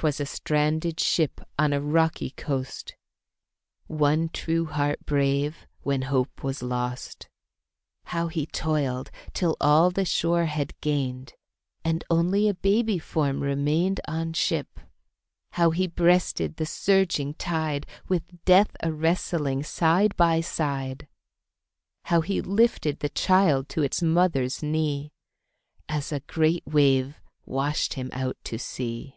[0.00, 2.94] 'Twas a stranded ship on a rocky coast,
[3.88, 7.28] One true heart brave, when hope was lost,
[8.04, 11.34] How he toiled till all the shore had gained,
[11.84, 14.78] And only a baby form remained On ship,
[15.54, 21.08] how he breasted the surging tide With Death a wrestling side by side,
[22.04, 25.10] How he lifted the child to its mother's knee,
[25.88, 29.16] As a great wave washed him out to sea.